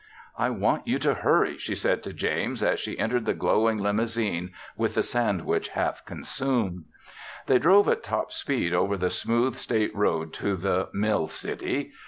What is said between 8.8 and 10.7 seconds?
the smooth, state road to